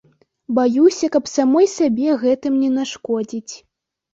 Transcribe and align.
Баюся, 0.59 1.09
каб 1.17 1.29
самой 1.33 1.69
сабе 1.75 2.09
гэтым 2.25 2.59
не 2.63 2.73
нашкодзіць. 2.79 3.53